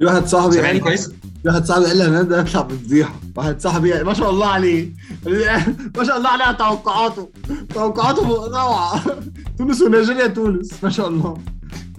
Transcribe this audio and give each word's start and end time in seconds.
في 0.00 0.06
واحد 0.06 0.26
صاحبي 0.26 0.52
سامعني 0.52 0.72
قال 0.78 0.80
كويس؟ 0.88 1.08
في 1.08 1.48
واحد 1.48 1.64
صاحبي 1.64 1.84
قال 1.84 1.96
لي 1.98 2.06
أنا 2.06 2.22
ده 2.22 2.40
يطلع 2.40 2.60
بفضيحه 2.62 3.14
واحد 3.36 3.60
صاحبي 3.60 4.02
ما 4.02 4.14
شاء 4.14 4.30
الله 4.30 4.46
عليه. 4.46 4.88
ما 5.96 6.04
شاء 6.04 6.16
الله 6.16 6.28
عليه 6.28 6.52
توقعاته. 6.52 7.30
توقعاته 7.74 8.28
روعة. 8.48 9.02
تونس 9.58 9.82
ونيجيريا 9.82 10.26
تونس 10.26 10.84
ما 10.84 10.90
شاء 10.90 11.08
الله. 11.08 11.36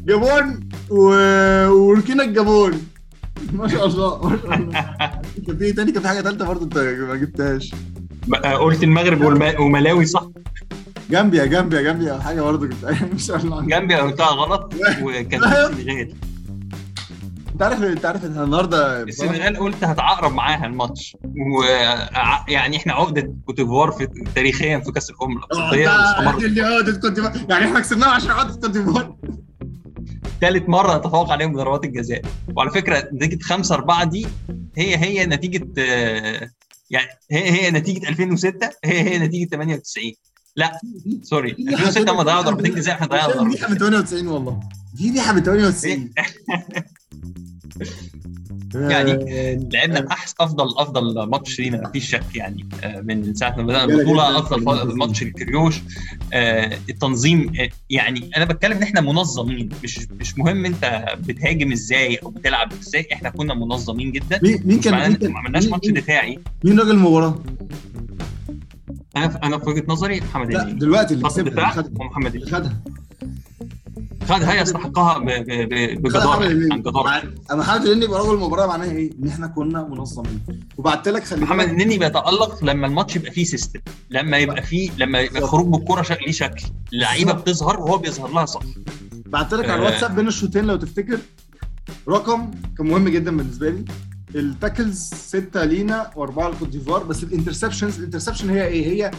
جابون 0.06 0.60
و... 0.90 1.14
وبوركينا 1.70 2.24
الجابون. 2.24 2.72
ما 3.54 3.68
شاء 3.68 3.86
الله 3.86 4.28
ما 4.30 4.38
شاء 4.44 4.56
الله. 4.58 4.72
كان 5.48 5.58
في 5.58 5.64
إيه 5.66 5.76
تاني؟ 5.76 5.92
كان 5.92 6.02
في 6.02 6.08
حاجة 6.08 6.22
ثالثه 6.22 6.46
برضه 6.46 6.64
أنت 6.66 6.78
ما 6.78 7.16
جبتهاش. 7.16 7.72
بقى 8.28 8.56
قلت 8.56 8.84
المغرب 8.84 9.22
والم- 9.22 9.60
وملاوي 9.60 10.06
صح؟ 10.06 10.28
جامبيا 11.12 11.46
جامبيا 11.46 11.82
جامبيا. 11.82 12.20
حاجة 12.20 12.42
برضه 12.42 12.68
كنت 12.68 12.86
ما 12.86 13.18
شاء 13.18 13.38
الله. 13.38 13.62
جنبي 13.62 13.96
قلتها 13.96 14.28
غلط 14.28 14.74
وكان 15.04 15.44
السنغال 15.44 16.14
انت 17.62 17.72
عارف 17.72 17.84
انت 17.84 18.06
عارف 18.06 18.26
إن 18.26 18.44
النهارده 18.44 19.04
السنغال 19.04 19.58
قلت 19.58 19.84
هتعقرب 19.84 20.34
معاها 20.34 20.66
الماتش. 20.66 21.18
ويعني 21.58 22.78
إحنا 22.78 22.94
عقدة 22.94 23.34
كوت 23.46 23.56
ديفوار 23.58 23.92
في 23.92 24.08
تاريخيا 24.36 24.80
في 24.80 24.92
كأس 24.92 25.10
الأمم 25.10 25.38
الأفريقية 25.38 26.46
اللي 26.46 26.62
عقدة 26.62 27.00
كوت 27.00 27.12
ديفوار 27.12 27.34
يعني 27.50 27.66
إحنا 27.66 27.80
كسبناها 27.80 28.10
عشان 28.10 28.32
عقدة 28.32 28.54
كوت 28.54 28.70
ديفوار 28.72 29.16
ثالث 30.42 30.70
مرة 30.70 30.98
نتفوق 30.98 31.32
عليهم 31.32 31.54
بضربات 31.54 31.84
الجزاء. 31.86 32.22
وعلى 32.56 32.70
فكرة 32.72 33.10
نتيجة 33.14 33.44
5 33.44 33.76
4 33.76 34.04
دي 34.04 34.28
هي 34.78 34.98
هي 34.98 35.26
نتيجة 35.26 35.68
آه، 35.78 36.50
يعني 36.90 37.08
هي 37.32 37.52
هي 37.52 37.72
نتيجة 37.72 38.10
2006 38.10 38.70
هي 38.86 39.02
هي 39.02 39.20
نتيجة 39.20 39.50
98 39.50 40.12
لا 40.56 40.80
sorry 41.22 41.52
2006 41.52 42.12
هم 42.12 42.22
ضيعوا 42.22 42.42
ضربتين 42.42 42.76
جزاء 42.76 42.96
إحنا 42.96 43.08
ضيعنا 43.08 43.34
دي 43.34 43.40
ضربتين 43.40 43.72
من 43.72 43.78
98 43.78 44.28
والله. 44.28 44.60
دي 44.94 45.10
دي 45.10 45.20
من 45.34 45.44
98 45.44 46.12
يعني 48.76 49.12
آه، 49.12 49.68
لعبنا 49.74 50.08
احسن 50.12 50.36
أفضل 50.40 50.66
أفضل 50.78 51.30
ماتش 51.30 51.60
لينا 51.60 51.88
مفيش 51.88 52.10
شك 52.10 52.36
يعني 52.36 52.66
آه، 52.84 53.02
من 53.02 53.34
ساعة 53.34 53.56
ما 53.58 53.64
بدأنا 53.64 53.84
البطولة. 53.84 54.40
أفضل 54.40 54.98
ماتش 54.98 55.24
لكريوش 55.24 55.82
آه، 56.34 56.78
التنظيم 56.90 57.52
يعني 57.90 58.30
أنا 58.38 58.46
بتكلم 58.46 58.78
إن 58.78 58.84
إحنا 58.84 59.02
منظمين 59.02 59.70
مش 59.84 60.00
مش 60.20 60.38
مهم 60.38 60.66
أنت 60.66 61.06
بتهاجم 61.28 61.72
إزاي 61.72 62.16
أو 62.16 62.30
بتلعب 62.30 62.72
إزاي 62.82 63.08
إحنا 63.14 63.30
كنا 63.30 63.54
منظمين 63.54 64.12
جدا. 64.12 64.40
مين 64.66 64.80
كان 64.80 64.94
ما 65.32 65.40
عملناش 65.40 65.66
ماتش 65.68 65.88
دفاعي. 65.90 66.40
مين 66.64 66.80
راجل 66.80 66.92
المباراه؟ 66.92 67.40
أنا 69.18 69.28
في- 69.30 69.38
أنا 69.44 69.58
في 69.58 69.70
وجهة 69.70 69.84
نظري 69.88 70.20
محمد 70.22 70.54
لا 70.54 70.64
دلوقتي 70.64 71.14
اللي 71.14 71.24
خدها. 71.30 71.92
ومحمد 72.00 72.36
اللي 72.36 72.46
خدها. 72.52 72.80
خدها 74.30 74.62
يستحقها 74.62 75.18
ب- 75.18 75.26
ب- 75.26 75.70
ب- 75.70 76.08
خدها 76.10 76.36
بجدارة 76.38 76.40
محمد 76.40 76.52
يعني، 76.52 76.84
عن 77.08 77.36
اما 77.52 77.60
محمد 77.62 77.86
النني 77.86 78.06
يبقى 78.06 78.20
راجل 78.20 78.34
المباراة 78.34 78.68
معناها 78.68 78.92
إيه؟ 78.92 79.12
إن 79.24 79.28
إحنا 79.28 79.48
كنا 79.48 79.84
منظمين 79.84 80.40
وبعت 80.78 81.08
لك 81.08 81.24
خلي 81.24 81.42
محمد 81.42 81.68
النني 81.70 81.98
بيتالق 81.98 82.64
لما 82.64 82.88
الماتش 82.88 83.16
يبقى 83.16 83.32
فيه 83.32 83.44
سيستم 83.44 83.80
لما 84.10 84.38
يبقى 84.38 84.62
فيه 84.64 84.92
لما 84.98 85.20
يبقى. 85.20 85.42
خروج 85.48 85.68
بالكوره 85.68 86.02
شكل 86.02 86.26
ليه 86.26 86.32
شكل 86.32 86.64
اللعيبه 86.94 87.32
بالظبط. 87.32 87.50
بتظهر 87.50 87.80
وهو 87.80 87.98
بيظهر 87.98 88.32
لها 88.34 88.46
صح 88.46 88.62
بعت 89.26 89.54
لك 89.54 89.70
على 89.70 89.74
آه. 89.74 89.88
الواتساب 89.88 90.16
بين 90.16 90.28
الشوطين 90.28 90.66
لو 90.66 90.76
تفتكر 90.76 91.20
رقم 92.10 92.52
كان 92.78 92.88
مهم 92.88 93.10
جدا 93.10 93.38
بالنسبة 93.38 93.70
لي 93.70 93.86
ال 94.36 94.45
tackles 94.45 95.10
ستة 95.14 95.64
لينا 95.66 96.12
وأربعة 96.16 96.50
لكوت 96.50 96.68
ديفوار 96.70 97.04
بس 97.04 97.24
ال 97.24 97.29
interceptions 97.29 97.98
ال 97.98 98.02
interception 98.02 98.50
هي 98.50 98.68
إيه؟ 98.68 98.86
هي 98.88 99.12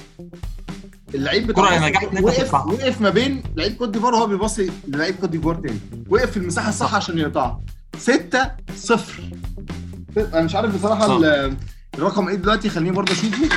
اللعيب 1.15 1.47
بتاع 1.47 1.63
وقف. 2.23 2.55
وقف 2.55 3.01
ما 3.01 3.11
بين 3.11 3.43
لعيب 3.57 3.73
كوت 3.73 3.89
ديفوار 3.89 4.15
وهو 4.15 4.27
بيباصي 4.27 4.71
للعيب 4.89 5.15
كوت 5.15 5.29
ديفوار 5.31 5.55
تاني. 5.55 5.79
وقف 6.09 6.31
في 6.31 6.37
المساحة 6.37 6.69
الصح 6.69 6.87
صح. 6.87 6.95
عشان 6.95 7.19
يقطعها. 7.19 7.61
6 7.99 8.51
0 8.75 9.23
أنا 10.17 10.43
مش 10.43 10.55
عارف 10.55 10.77
بصراحة 10.77 11.21
الرقم 11.95 12.29
إيه 12.29 12.35
دلوقتي 12.35 12.69
خليني 12.69 12.91
برضه 12.91 13.13
أشوفه. 13.13 13.49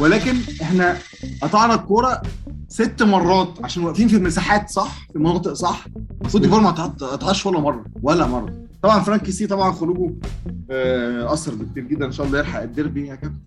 ولكن 0.00 0.34
إحنا 0.62 0.98
قطعنا 1.42 1.74
الكورة 1.74 2.22
ست 2.68 3.02
مرات 3.02 3.58
عشان 3.64 3.84
واقفين 3.84 4.08
في 4.08 4.18
مساحات 4.18 4.70
صح 4.70 5.06
في 5.12 5.18
مناطق 5.18 5.52
صح. 5.52 5.84
كوت 6.32 6.40
ديفوار 6.40 6.60
ما 6.60 6.70
قطعهاش 6.70 7.46
ولا 7.46 7.60
مرة 7.60 7.84
ولا 8.02 8.26
مرة. 8.26 8.52
طبعا 8.82 9.00
فرانك 9.00 9.32
كيسي 9.32 9.46
طبعا 9.46 9.72
خروجه 9.72 10.14
آه، 10.70 11.32
أثر 11.32 11.54
بكتير 11.54 11.84
جدا. 11.84 12.06
إن 12.06 12.12
شاء 12.12 12.26
الله 12.26 12.38
يلحق 12.38 12.62
الديربي 12.62 13.06
يا 13.06 13.14
كابتن. 13.14 13.38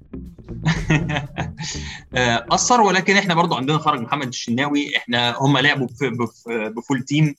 أثر 2.51 2.81
ولكن 2.81 3.17
إحنا 3.17 3.33
برضو 3.33 3.55
عندنا 3.55 3.78
خرج 3.78 4.00
محمد 4.00 4.28
الشناوي. 4.28 4.97
إحنا 4.97 5.35
هم 5.38 5.57
لعبوا 5.57 5.88
بف- 5.88 6.03
بف- 6.03 6.47
ب 6.50 6.60
full 6.60 7.01
team 7.03 7.25
آه، 7.25 7.35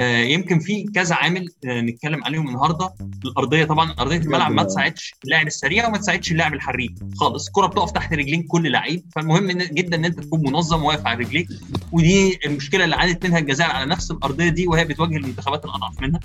يمكن 0.00 0.58
في 0.58 0.84
كذا 0.84 1.14
عامل 1.14 1.48
آه، 1.66 1.80
نتكلم 1.80 2.24
عليهم 2.24 2.48
النهارده. 2.48 2.94
الأرضية 3.24 3.64
طبعا 3.64 3.94
أرضية 3.98 4.16
الملعب 4.16 4.52
ما 4.52 4.62
تساعدش 4.62 5.14
اللاعب 5.24 5.46
السريع 5.46 5.88
وما 5.88 5.98
تساعدش 5.98 6.32
اللاعب 6.32 6.54
الحريف 6.54 6.92
خالص. 7.16 7.46
الكرة 7.46 7.66
بتقف 7.66 7.90
تحت 7.90 8.12
رجلين 8.12 8.42
كل 8.42 8.72
لعيب 8.72 9.04
فالمهم 9.14 9.50
جدا 9.52 9.96
إن 9.96 10.04
أنت 10.04 10.20
تكون 10.20 10.40
منظم 10.46 10.82
واقف 10.82 11.06
على 11.06 11.18
رجليك. 11.24 11.48
ودي 11.92 12.38
المشكلة 12.46 12.84
اللي 12.84 12.96
عانت 12.96 13.26
منها 13.26 13.38
الجزائر 13.38 13.70
على 13.70 13.90
نفس 13.90 14.10
الأرضية 14.10 14.48
دي 14.48 14.66
وهي 14.66 14.84
بتواجه 14.84 15.16
المنتخبات 15.16 15.64
الأضعف 15.64 16.00
منها. 16.00 16.20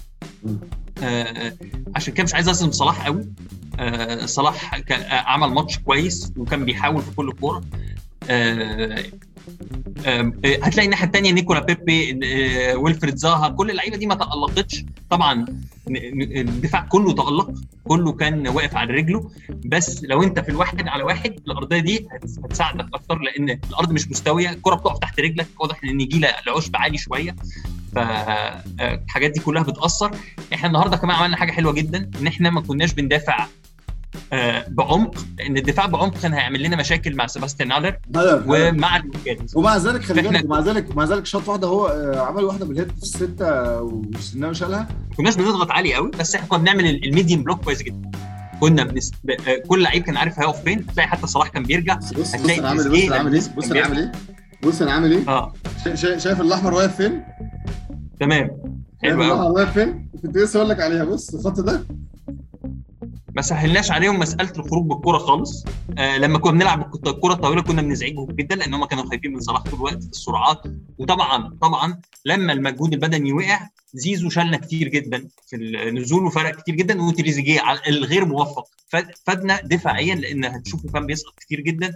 آه، 1.04 1.54
عشان 1.96 2.14
كده 2.14 2.24
مش 2.24 2.34
عايز 2.34 2.50
اظلم 2.50 2.72
صلاح 2.72 3.06
قوي. 3.06 3.30
آه، 3.80 4.26
صلاح 4.26 4.74
آه، 4.92 5.14
عمل 5.14 5.48
ماتش 5.48 5.78
كويس 5.80 6.34
وكان 6.38 6.66
بيحاول 6.66 7.02
في 7.02 7.12
كل 7.16 7.32
كوره 7.32 7.62
آه، 8.30 8.54
آه، 8.54 9.00
آه، 9.00 9.04
هتلاقي 10.64 10.86
الناحية 10.86 11.06
الثانية 11.06 11.32
نيكولا 11.32 11.60
بيبي 11.60 12.20
آه، 12.26 12.76
ويلفريد 12.76 13.16
زاها 13.16 13.50
كل 13.50 13.72
اللعيبة 13.72 13.98
دي 13.98 14.06
ما 14.06 14.16
تألقتش. 14.16 14.86
طبعا 15.10 15.46
الدفاع 15.88 16.82
كله 16.82 17.14
تألق 17.14 17.52
كله 17.84 18.12
كان 18.12 18.48
واقف 18.48 18.76
على 18.76 18.94
رجله. 18.94 19.32
بس 19.66 20.04
لو 20.04 20.24
انت 20.24 20.40
في 20.40 20.50
الواحد 20.50 20.88
على 20.88 21.04
واحد 21.04 21.36
الأرضية 21.48 21.80
دي 21.80 22.08
هت- 22.12 22.40
هتساعدك 22.46 22.86
أكتر 22.94 23.20
لأن 23.20 23.60
الأرض 23.70 23.92
مش 23.92 24.08
مستوية. 24.12 24.50
الكره 24.50 24.76
بتقف 24.76 25.00
تحت 25.00 25.20
رجلك 25.20 25.48
واضح 25.60 25.84
إن 25.84 25.90
النجيله 25.90 26.28
العشب 26.48 26.76
عالي 26.76 26.98
شوية. 26.98 27.36
فالحاجات 27.96 29.32
دي 29.32 29.40
كلها 29.40 29.64
بتأثر. 29.64 30.12
إحنا 30.54 30.68
النهارده 30.68 30.98
كمان 30.98 31.16
عملنا 31.16 31.38
حاجة 31.38 31.52
حلوة 31.52 31.74
جدا 31.74 32.10
إن 32.22 32.28
إحنا 32.28 32.50
ما 32.50 32.62
كناش 32.62 32.94
بندافع 32.94 33.44
آه، 33.44 33.48
بعمق 34.68 35.26
لأن 35.38 35.58
الدفاع 35.58 35.86
بعمق 35.86 36.18
كان 36.18 36.34
هيعمل 36.34 36.64
لنا 36.64 36.76
مشاكل 36.76 37.16
مع 37.16 37.28
سيباستيان 37.28 37.72
هالر 37.72 37.98
ومع 38.48 38.98
الموجات 38.98 39.56
ومع 39.56 39.78
ذلك 39.78 40.02
خلي 40.02 40.22
بالك 40.22 40.46
ومع 40.46 40.60
ذلك 40.60 40.90
ومع 40.92 41.04
ذلك 41.06 41.26
شاط 41.26 41.48
واحدة 41.50 41.68
هو 41.68 41.88
آه، 41.88 42.20
عمل 42.20 42.44
واحدة 42.44 42.66
بال 42.66 42.73
head 42.73 42.88
في 42.92 43.04
الستة 43.04 43.82
والشناوي 43.82 44.54
شالها 44.54 44.88
كناش 45.18 45.36
بنضغط 45.36 45.72
عالي 45.72 45.94
قوي 45.96 46.12
بس 46.20 46.36
إحنا 46.36 46.48
كنا 46.48 46.60
بنعمل 46.60 46.86
ال- 46.86 47.06
ال 47.08 47.13
medium 47.13 47.44
block 47.44 47.64
كويس 47.64 47.82
جدا. 47.84 48.12
كنا 48.60 48.84
بنس... 48.84 49.12
ب... 49.24 49.30
آه، 49.32 49.58
كل 49.68 49.84
لعيب 49.84 50.04
كان 50.04 50.18
عارف 50.18 50.40
هيقف 50.40 50.64
فين 50.64 50.86
تلاقي 50.88 51.08
حتى 51.08 51.28
صلاح 51.28 51.48
كان 51.48 51.64
بيرجع. 51.64 51.96
بص 51.96 52.14
بص 52.14 52.34
أنا 52.36 52.68
عامل 52.68 52.90
بص 52.90 52.96
أنا 53.06 53.16
عامل 53.16 53.34
إيه؟ 53.34 53.42
بص 53.58 53.72
أنا 53.72 53.82
عامل 53.82 53.98
إيه؟ 54.00 54.12
بص 54.64 54.82
أنا 54.82 54.92
عامل 54.92 55.12
إيه؟ 55.12 55.28
آه. 55.30 55.54
شا- 55.86 55.96
شا- 55.96 56.18
شايف 56.18 56.42
الأحمر 56.42 56.74
واقف 56.74 56.96
فين؟ 56.96 57.24
تمام. 58.20 58.50
حلو 59.04 59.24
قوي 59.24 59.26
الأحمر 59.34 59.52
واقف 59.52 59.74
فين؟ 59.74 60.10
كنت 60.22 60.38
لسه 60.38 60.58
أقول 60.58 60.70
لك 60.70 60.80
عليها. 60.82 61.04
بص 61.04 61.34
الخط 61.36 61.60
ده. 61.60 61.84
ما 63.36 63.42
سهلناش 63.42 63.92
عليهم 63.92 64.20
مسألة 64.20 64.52
الخروج 64.58 64.86
بالكرة 64.88 65.18
خالص. 65.18 65.66
آه 65.98 66.18
لما 66.18 66.38
كنا 66.38 66.52
بنلعب 66.52 66.96
الكرة 67.08 67.34
الطويله 67.34 67.62
كنا 67.62 67.82
بنزعجهم 67.82 68.26
جدا 68.26 68.56
لأن 68.56 68.74
هم 68.74 68.86
كانوا 68.86 69.06
خايفين 69.06 69.34
من 69.34 69.40
صلاح 69.40 69.62
طول 69.62 69.74
الوقت 69.80 70.04
في 70.04 70.10
السرعات. 70.10 70.62
وطبعا 70.98 71.58
طبعا 71.62 72.02
لما 72.26 72.54
المجهود 72.54 72.94
البدني 72.94 73.34
وقع 73.34 73.68
زيزو 73.94 74.30
شالنا 74.30 74.58
كتير 74.58 74.88
جدا 74.88 75.28
في 75.48 75.56
النزول 75.56 76.26
وفرق 76.26 76.56
كتير 76.62 76.76
جدا 76.76 77.02
وتريزيجيه 77.02 77.62
الغير 77.88 78.26
موفق. 78.26 78.68
فاد- 78.88 79.12
فادنا 79.26 79.62
دفاعيا 79.62 80.16
لأن 80.16 80.46
هتشوفه 80.46 80.90
كان 80.90 81.06
بيسقط 81.06 81.34
كتير 81.40 81.60
جدا. 81.60 81.96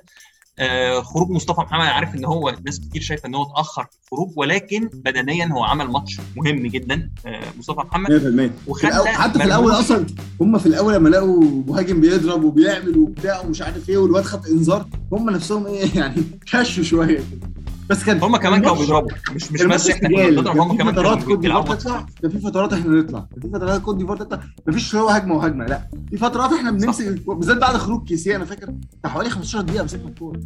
خروج 1.02 1.30
مصطفى 1.30 1.62
محمد 1.62 1.86
عارف 1.88 2.16
إن 2.16 2.26
هو 2.26 2.56
ناس 2.66 2.80
كتير 2.80 3.02
شايفة 3.02 3.28
إن 3.28 3.36
هو 3.36 3.44
اتأخر 3.44 3.84
في 3.84 3.98
الخروج 4.04 4.32
ولكن 4.36 4.90
بدنيا 4.94 5.46
هو 5.46 5.64
عمل 5.64 5.88
ماتش 5.88 6.22
مهم 6.36 6.68
جدا 6.68 7.10
آه 7.26 7.44
مصطفى 7.58 7.80
محمد 7.80 8.10
100% 8.10 8.12
في 8.12 8.52
وخلى 8.68 8.92
الأول 8.92 9.08
حتى 9.08 9.40
في 9.40 9.46
الأول 9.46 9.72
أصلا 9.72 10.06
هم 10.42 10.58
في 10.58 10.66
الأول 10.66 10.94
لما 10.94 11.10
لقوا 11.10 11.44
مهاجم 11.68 12.02
بيضرب 12.02 12.44
وبيعمل 12.44 12.98
وبتاع 12.98 13.42
ومش 13.42 13.62
عارف 13.62 13.90
إيه 13.90 13.98
والواد 13.98 14.24
خد 14.24 14.48
إنذار 14.48 14.86
هم 15.12 15.30
نفسهم 15.30 15.66
إيه 15.68 15.96
يعني 16.00 16.24
كشوا 16.46 16.84
شوية 16.84 17.18
كده. 17.18 17.56
بس 17.90 18.04
كان 18.04 18.24
هم 18.24 18.38
كمان 18.38 18.62
كانوا 18.62 18.76
بيضربوا. 18.78 19.12
مش 19.36 19.52
مش 19.52 19.62
بس 19.64 19.90
إحنا 19.90 20.10
كنا. 20.10 20.30
بنضرب 20.30 20.58
هم 20.58 20.78
كمان 20.78 20.94
فترات 20.94 21.20
كانوا 21.22 21.36
بيلعبوا 21.36 21.76
كان 22.22 22.32
في 22.32 22.40
فترات 22.40 22.74
إحنا 22.74 22.92
نطلع. 22.92 23.28
في 23.42 23.50
فترات 23.50 23.82
كوت 23.82 23.98
ديفوار 23.98 24.18
تطلع 24.18 24.40
مفيش 24.68 24.96
هو 24.96 25.10
هجمة 25.10 25.36
وهجمة 25.36 25.66
لا. 25.66 25.88
في 26.10 26.18
فترات 26.18 26.54
إحنا 26.54 26.72
بنمسك 26.72 27.28
بالذات 27.28 27.58
بعد 27.58 27.78
خروج 27.78 28.08
كيسيه 28.08 28.36
أنا 28.36 28.46
فاكر 28.46 28.74
حوالي 29.06 29.30
15 29.30 29.62
دقيقة 29.62 29.84
مسكنا 29.84 30.08
الكورة. 30.10 30.40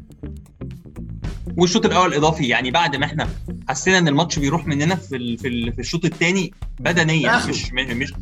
والشوط 1.57 1.85
الأول 1.85 2.13
إضافي. 2.13 2.47
يعني 2.47 2.71
بعد 2.71 2.95
ما 2.95 3.05
إحنا 3.05 3.27
حسينا 3.69 3.97
إن 3.97 4.07
الماتش 4.07 4.39
بيروح 4.39 4.67
مننا 4.67 4.95
في 4.95 5.15
ال- 5.15 5.37
في, 5.37 5.47
ال- 5.47 5.73
في 5.73 5.79
الشوط 5.79 6.05
الثاني 6.05 6.53
بدنيا. 6.79 7.37
مش 7.47 7.71
مش 7.73 8.13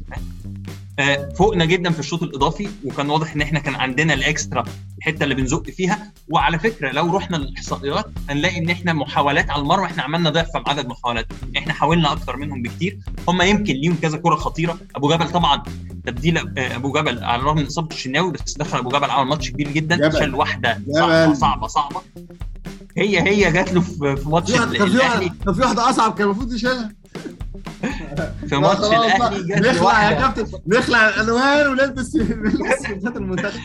آه، 0.99 1.29
فوقنا 1.37 1.65
جدا 1.65 1.91
في 1.91 1.99
الشوط 1.99 2.23
الإضافي 2.23 2.67
وكان 2.85 3.09
واضح 3.09 3.33
إن 3.35 3.41
إحنا 3.41 3.59
كان 3.59 3.75
عندنا 3.75 4.13
الإكسترا 4.13 4.63
الحتة 4.97 5.23
اللي 5.23 5.35
بنزق 5.35 5.69
فيها. 5.69 6.11
وعلى 6.29 6.59
فكرة 6.59 6.91
لو 6.91 7.17
رحنا 7.17 7.37
للإحصائيات 7.37 8.05
هنلاقي 8.29 8.57
إن 8.57 8.69
إحنا 8.69 8.93
محاولات 8.93 9.49
على 9.49 9.61
المرمى 9.61 9.85
إحنا 9.85 10.03
عملنا 10.03 10.29
ضعف 10.29 10.51
في 10.51 10.63
عدد 10.67 10.87
محاولات. 10.87 11.27
إحنا 11.57 11.73
حاولنا 11.73 12.11
أكتر 12.11 12.37
منهم 12.37 12.61
بكتير. 12.61 12.97
هم 13.27 13.41
يمكن 13.41 13.73
ليهم 13.73 13.97
كذا 14.01 14.17
كرة 14.17 14.35
خطيرة. 14.35 14.77
أبو 14.95 15.09
جبل 15.09 15.29
طبعا 15.29 15.63
تبديل 16.05 16.37
آه، 16.37 16.75
أبو 16.75 16.91
جبل 16.91 17.23
على 17.23 17.41
الرغم 17.41 17.57
من 17.57 17.65
إصابة 17.65 17.95
الشناوي 17.95 18.31
بس 18.31 18.57
دخل 18.57 18.77
أبو 18.77 18.89
جبل 18.89 19.11
عمل 19.11 19.29
ماتش 19.29 19.49
كبير 19.51 19.71
جدا. 19.71 20.09
شال 20.19 20.35
واحدة 20.35 20.73
جبل. 20.73 20.93
صعبة 20.95 21.33
صعبة. 21.33 21.67
صعبه 21.67 22.01
هي 22.97 23.21
هي 23.21 23.51
جات 23.51 23.73
له 23.73 23.81
في 23.81 24.23
ماتش 24.25 24.51
كان 24.51 25.53
في 25.53 25.61
واحدة 25.61 25.89
أصعب 25.89 26.13
كان 26.13 26.25
المفروض 26.27 26.53
يشيلها. 26.53 26.91
في 28.49 28.55
ماتش 28.55 28.79
الأهلي 28.79 29.69
نخلع 29.69 30.11
يا 30.11 30.21
كابتن. 30.21 30.59
نخلع 30.67 31.09
الألوان 31.09 31.67
ونلبس 31.67 32.15
نلبس 32.15 32.85
المنتخب. 33.05 33.59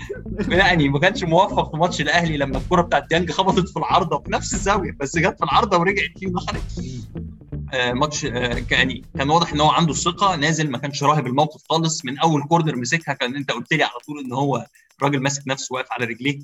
يعني 0.48 0.88
ما 0.88 0.98
كانش 0.98 1.24
موفق 1.24 1.70
في 1.70 1.76
ماتش 1.76 2.00
الأهلي 2.00 2.36
لما 2.36 2.58
الكرة 2.58 2.82
بتاعت 2.82 3.08
ديانج 3.08 3.30
خبطت 3.30 3.68
في 3.68 3.76
العارضة 3.76 4.18
في 4.18 4.30
نفس 4.32 4.54
الزاوية 4.54 4.96
بس 5.00 5.18
جت 5.18 5.38
في 5.38 5.44
العارضة 5.44 5.78
ورجعت 5.78 6.18
فيه 6.18 6.26
ودخلت. 6.26 6.62
آه 7.74 7.92
ماتش 7.92 8.24
آه 8.24 8.62
يعني 8.70 9.04
كان 9.18 9.30
واضح 9.30 9.52
إن 9.52 9.60
هو 9.60 9.70
عنده 9.70 9.92
الثقه 9.92 10.36
نازل 10.36 10.70
ما 10.70 10.78
كانش 10.78 11.02
راهب 11.02 11.26
الموقف 11.26 11.60
خالص. 11.70 12.04
من 12.04 12.18
أول 12.18 12.42
كورنر 12.42 12.76
مسكها 12.76 13.12
كان 13.12 13.36
أنت 13.36 13.50
قلت 13.50 13.72
لي 13.72 13.82
على 13.84 13.98
طول 14.06 14.18
إن 14.24 14.32
هو 14.32 14.66
راجل 15.02 15.20
ماسك 15.22 15.42
نفسه 15.46 15.74
واقف 15.74 15.92
على 15.92 16.04
رجليه. 16.04 16.38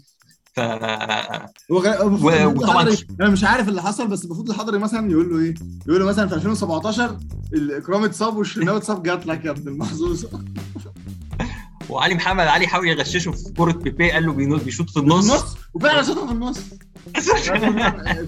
ف 0.58 0.60
وغ- 1.72 2.02
و- 2.04 2.54
وطبعاً- 2.54 3.04
أنا 3.20 3.30
مش 3.30 3.44
عارف 3.44 3.68
اللي 3.68 3.82
حصل 3.82 4.08
بس 4.08 4.24
المفروض 4.24 4.50
الحضري 4.50 4.78
مثلا 4.78 5.10
يقول 5.10 5.30
له 5.30 5.38
إيه؟ 5.38 5.54
يقول 5.86 6.00
له 6.00 6.06
مثلا 6.06 6.28
في 6.28 6.34
2017 6.34 7.16
الاكرام 7.52 8.04
اتصاب 8.04 8.36
والشناوي 8.36 8.78
اتصاب 8.78 9.02
جات 9.02 9.26
لك 9.26 9.44
يا 9.44 9.50
ابن 9.50 9.68
المحظوظ 9.68 10.26
وعلي 11.90 12.14
محمد 12.14 12.46
علي 12.46 12.66
حاول 12.66 12.88
يغششه 12.88 13.30
في 13.32 13.52
كوره 13.56 13.72
بيبي 13.72 14.10
قال 14.10 14.26
له 14.26 14.32
بيشوط 14.58 14.90
في 14.90 14.98
النص. 14.98 15.30
النص؟ 15.30 15.56
وفعلا 15.74 16.02
شاطها 16.02 16.26
في 16.26 16.32
النص. 16.32 16.58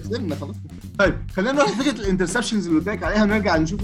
فهمنا 0.09 0.35
خلاص 0.41 0.55
طيب 0.99 1.15
خلينا 1.35 1.51
نروح 1.51 1.69
لفكرة 1.69 2.01
ال 2.01 2.06
interceptions 2.06 2.67
اللي 2.67 2.79
قلت 2.79 2.89
لك 2.89 3.03
عليها 3.03 3.23
ونرجع 3.23 3.57
نشوف 3.57 3.79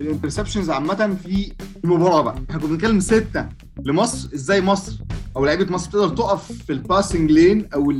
ال 0.00 0.05
interceptions 0.05 0.70
عامة 0.70 1.16
في 1.24 1.52
المباراه 1.84 2.20
بقى. 2.22 2.34
إحنا 2.50 2.60
كنا 2.60 2.68
بنتكلم 2.70 3.00
ستة 3.00 3.48
لمصر 3.84 4.28
إزاي 4.34 4.60
مصر 4.60 4.92
أو 5.36 5.44
لعيبة 5.44 5.72
مصر 5.72 5.90
تقدر 5.90 6.08
تقف 6.08 6.52
في 6.52 6.72
ال 6.72 6.79
passing 6.79 7.30
lane 7.30 7.68
أو 7.74 7.92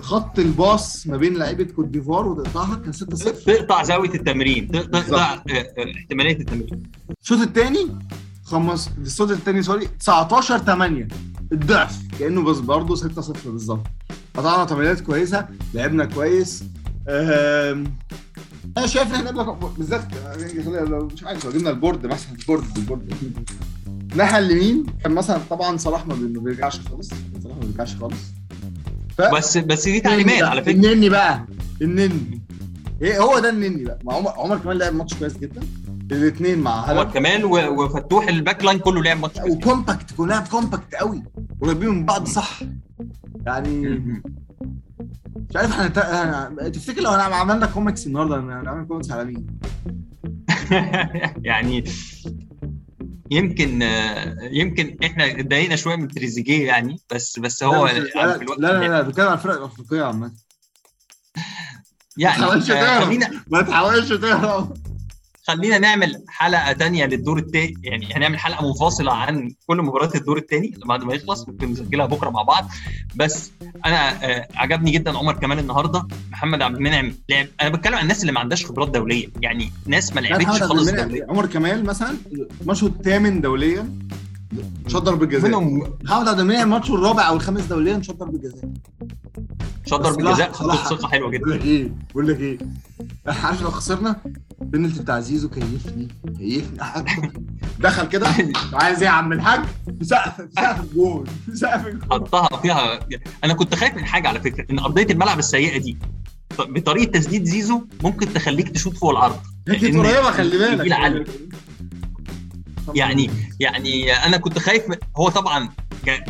خط 0.00 0.38
ال 0.38 0.52
pass 0.52 1.06
ما 1.06 1.16
بين 1.16 1.34
لعيبة 1.36 1.64
كوت 1.64 1.86
ديفوار 1.86 2.28
وتقطعها 2.28 2.74
كان 2.76 2.92
6 2.92 3.16
0 3.16 3.32
تقطع 3.32 3.82
زاوية 3.82 4.14
التمرير 4.14 4.68
تقطع 4.72 5.32
آه، 5.34 5.40
آه، 5.50 5.92
احتمالية 5.98 6.40
التمرير 6.40 6.78
الشوط 7.22 7.38
الثاني 7.40 7.86
خمس 8.44 8.90
الشوط 8.98 9.30
الثاني 9.30 9.62
sorry 9.62 9.86
19 10.00 10.58
8 10.58 11.08
الضعف 11.52 11.98
كأنه 12.18 12.42
بس 12.42 12.58
برضه 12.58 12.94
6 12.94 13.22
0 13.22 13.50
بالظبط. 13.50 13.86
قطعنا 14.34 14.64
تمريرات 14.64 15.00
كويسة 15.00 15.48
لعبنا 15.74 16.04
كويس. 16.04 16.64
أم... 17.08 17.84
أنا 18.76 18.86
شايف 18.86 19.14
إن 19.14 19.26
إحنا 19.26 19.52
بالذات 19.78 20.08
لو 20.66 21.06
مش 21.06 21.24
عارف 21.24 21.44
لو 21.44 21.50
جبنا 21.50 21.70
ال 21.70 21.76
board 21.76 22.06
مثلا 22.06 22.32
ال 22.38 22.42
board 22.42 22.64
ال 22.76 22.81
board. 22.81 23.12
الناحيه 24.16 24.38
اليمين 24.38 24.86
كان 25.04 25.12
مثلا 25.12 25.38
طبعا 25.50 25.76
صلاح 25.76 26.06
ما 26.06 26.14
بي- 26.14 26.20
ما 26.38 26.40
بيرجعش 26.40 26.80
خالص. 26.80 27.08
صلاح 27.44 27.56
ما 27.56 27.60
بيرجعش 27.66 27.96
خالص. 27.96 28.20
ف... 29.18 29.22
بس 29.22 29.58
بس 29.58 29.84
دي 29.88 30.00
تعليمات 30.00 30.42
على 30.42 30.62
فكرة. 30.62 30.72
النني 30.74 31.08
بقى 31.08 31.46
النني. 31.82 32.42
إيه 33.02 33.18
هو 33.22 33.38
ده 33.38 33.48
النني 33.50 33.84
بقى. 33.84 33.98
مع 34.04 34.14
عمر 34.14 34.30
عمر 34.30 34.58
كمان 34.58 34.78
لعب 34.78 34.94
ماتش 34.94 35.14
كويس 35.14 35.36
جدا. 35.38 35.60
الاثنين 36.12 36.58
مع 36.58 36.70
عمر 36.70 36.92
هلا 36.92 37.04
كمال 37.04 37.44
و- 37.44 37.82
وفتوح 37.84 38.28
ال 38.28 38.35
back 38.35 38.64
line 38.64 38.78
كله 38.78 39.02
لعب 39.02 39.20
ماتش 39.20 39.40
كويس. 39.40 39.54
و 39.54 39.62
compact 39.62 40.20
لعب 40.20 40.48
compact 40.48 40.94
قوي. 40.94 41.22
قريبين 41.60 41.88
من 41.88 42.04
بعض 42.04 42.26
صح. 42.28 42.60
يعني 43.46 43.80
مش 45.50 45.56
عارف 45.56 45.70
إحنا 45.70 46.68
تفتكر 46.68 47.00
لو 47.00 47.14
انا 47.14 47.22
عملنا 47.22 47.66
كوميكس 47.66 48.06
النهارده 48.06 48.40
هنعمل 48.40 48.86
كوميكس 48.86 49.10
على 49.10 49.24
مين؟ 49.24 49.46
يعني 51.50 51.84
يمكن 53.30 53.82
يمكن 54.40 54.96
إحنا 55.04 55.40
اتضايقنا 55.40 55.76
شوية 55.76 55.96
من 55.96 56.08
تريزيجيه 56.08 56.66
يعني 56.66 57.00
بس 57.10 57.38
بس 57.38 57.62
هو 57.62 57.86
لا 57.86 57.92
يعني 57.92 58.08
لا 58.14 58.36
لا, 58.58 58.78
لا, 58.78 58.88
لا 58.88 59.02
بتكلم 59.02 59.26
عن 59.26 59.32
الفرق 59.32 59.54
الأفريقية 59.54 60.02
عامه 60.02 60.32
يعني 62.16 62.40
ما 62.40 62.46
تحاولش 62.46 62.70
آه، 62.70 62.74
تهرب. 62.74 63.20
ما 63.50 63.62
تحاولش 63.62 64.08
تهرب. 64.12 64.95
خلينا 65.46 65.78
نعمل 65.78 66.22
حلقة 66.28 66.72
تانية 66.72 67.06
للدور 67.06 67.38
الثاني 67.38 67.74
يعني 67.82 68.14
هنعمل 68.14 68.38
حلقة 68.38 68.66
منفصلة 68.66 69.12
عن 69.12 69.54
كل 69.66 69.82
مباريات 69.82 70.16
الدور 70.16 70.38
الثاني 70.38 70.74
بعد 70.86 71.04
ما 71.04 71.14
يخلص 71.14 71.48
ممكن 71.48 71.70
نسجلها 71.70 72.06
بكرة 72.06 72.30
مع 72.30 72.42
بعض. 72.42 72.68
بس 73.16 73.50
أنا 73.86 74.24
آه، 74.24 74.48
عجبني 74.54 74.90
جدا 74.90 75.18
عمر 75.18 75.32
كمال 75.32 75.58
النهارده. 75.58 76.06
محمد 76.32 76.62
عبد 76.62 76.76
المنعم 76.76 77.12
لعب 77.28 77.46
أنا 77.60 77.68
بتكلم 77.68 77.94
عن 77.94 78.02
الناس 78.02 78.20
اللي 78.20 78.32
ما 78.32 78.40
عندهاش 78.40 78.66
خبرات 78.66 78.90
دولية. 78.90 79.28
يعني 79.42 79.72
ناس 79.86 80.14
ما 80.14 80.20
لعبتش 80.20 80.62
خالص 80.62 80.90
دولية. 80.90 81.26
عمر 81.28 81.46
كمال 81.46 81.84
مثلا 81.84 82.16
ماتشه 82.66 82.86
الثامن 82.86 83.40
دوليا 83.40 83.88
شاط 84.88 85.02
ضربة 85.02 85.26
جزاء 85.26 85.60
محمد 86.04 86.28
عبد 86.28 86.40
المنعم 86.40 86.70
ماتشه 86.70 86.94
الرابع 86.94 87.28
أو 87.28 87.36
الخامس 87.36 87.64
دوليا 87.64 88.02
شاط 88.02 88.16
ضربة 88.16 88.38
جزاء 88.38 88.70
شاط 89.86 90.00
ضربه 90.00 90.32
جزاء 90.32 90.52
خدت 90.52 90.76
ثقه 90.76 91.08
حلوة 91.08 91.30
جدا. 91.30 91.44
بقول 91.44 91.58
لك 91.58 91.64
إيه؟ 91.64 91.92
بقول 92.10 92.28
لك 92.28 92.40
إيه؟ 92.40 92.58
عارف 93.26 93.62
لو 93.62 93.70
خسرنا؟ 93.70 94.16
البنالتي 94.76 95.02
بتاع 95.02 95.20
زيزو 95.20 95.48
كيفني 95.48 96.08
كيفني 96.38 96.78
دخل 97.78 98.08
كده. 98.08 98.28
عايز 98.82 98.98
إيه 98.98 99.04
يا 99.04 99.10
عم 99.10 99.32
الحاج؟ 99.32 99.60
سقف 100.02 100.48
سقف 100.56 100.80
الجول 100.80 101.28
سقف 101.54 101.86
الجول 101.86 102.10
حطها 102.10 102.56
فيها. 102.56 103.00
أنا 103.44 103.54
كنت 103.54 103.74
خايف 103.74 103.94
من 103.94 104.04
حاجة 104.04 104.28
على 104.28 104.40
فكرة 104.40 104.66
إن 104.70 104.78
أرضية 104.78 105.06
الملعب 105.10 105.38
السيئة 105.38 105.78
دي 105.78 105.98
بطريقة 106.58 107.10
تسديد 107.10 107.44
زيزو 107.44 107.82
ممكن 108.02 108.32
تخليك 108.32 108.68
تشوط 108.68 108.96
فوق 108.96 109.10
العرض 109.10 109.40
هي 109.68 109.76
كانت 109.76 109.96
قريبة 109.96 110.30
خلي 110.30 110.58
بالك. 110.58 110.86
يعني 112.94 113.30
يعني 113.60 114.12
أنا 114.12 114.36
كنت 114.36 114.58
خايف 114.58 114.82
هو 115.16 115.28
طبعا 115.28 115.68